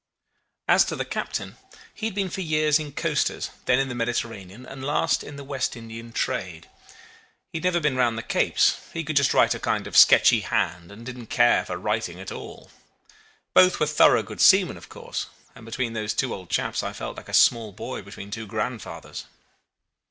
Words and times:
"As 0.67 0.83
to 0.85 0.95
the 0.95 1.05
captain, 1.05 1.57
he 1.93 2.07
had 2.07 2.15
been 2.15 2.31
for 2.31 2.41
years 2.41 2.79
in 2.79 2.91
coasters, 2.91 3.51
then 3.65 3.77
in 3.77 3.87
the 3.87 3.93
Mediterranean, 3.93 4.65
and 4.65 4.83
last 4.83 5.23
in 5.23 5.35
the 5.35 5.43
West 5.43 5.75
Indian 5.75 6.11
trade. 6.11 6.67
He 7.53 7.59
had 7.59 7.65
never 7.65 7.79
been 7.79 7.95
round 7.95 8.17
the 8.17 8.23
Capes. 8.23 8.79
He 8.93 9.03
could 9.03 9.15
just 9.15 9.31
write 9.31 9.53
a 9.53 9.59
kind 9.59 9.85
of 9.85 9.95
sketchy 9.95 10.39
hand, 10.39 10.91
and 10.91 11.05
didn't 11.05 11.27
care 11.27 11.65
for 11.65 11.77
writing 11.77 12.19
at 12.19 12.31
all. 12.31 12.71
Both 13.53 13.79
were 13.79 13.85
thorough 13.85 14.23
good 14.23 14.41
seamen 14.41 14.75
of 14.75 14.89
course, 14.89 15.27
and 15.53 15.65
between 15.65 15.93
those 15.93 16.15
two 16.15 16.33
old 16.33 16.49
chaps 16.49 16.81
I 16.81 16.93
felt 16.93 17.15
like 17.17 17.29
a 17.29 17.31
small 17.31 17.71
boy 17.71 18.01
between 18.01 18.31
two 18.31 18.47
grandfathers. 18.47 19.25